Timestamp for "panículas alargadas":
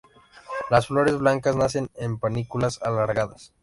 2.17-3.53